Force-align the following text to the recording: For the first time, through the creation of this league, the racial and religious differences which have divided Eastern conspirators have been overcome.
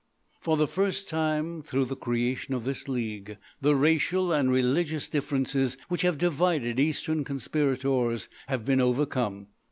For 0.39 0.57
the 0.57 0.65
first 0.65 1.07
time, 1.07 1.61
through 1.61 1.85
the 1.85 1.95
creation 1.95 2.55
of 2.55 2.63
this 2.63 2.87
league, 2.87 3.37
the 3.61 3.75
racial 3.75 4.31
and 4.33 4.49
religious 4.49 5.07
differences 5.07 5.77
which 5.89 6.01
have 6.01 6.17
divided 6.17 6.79
Eastern 6.79 7.23
conspirators 7.23 8.27
have 8.47 8.65
been 8.65 8.81
overcome. 8.81 9.49